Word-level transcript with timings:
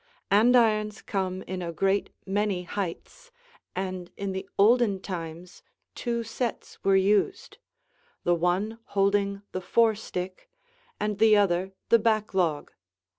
Andirons 0.31 1.03
come 1.05 1.43
in 1.43 1.61
a 1.61 1.71
great 1.71 2.09
many 2.25 2.63
heights, 2.63 3.29
and 3.75 4.09
in 4.17 4.31
the 4.31 4.49
olden 4.57 4.99
times 4.99 5.61
two 5.93 6.23
sets 6.23 6.83
were 6.83 6.95
used, 6.95 7.59
the 8.23 8.33
one 8.33 8.79
holding 8.97 9.43
the 9.51 9.61
forestick, 9.61 10.49
and 10.99 11.19
the 11.19 11.37
other 11.37 11.73
the 11.89 11.99
backlog. 11.99 12.71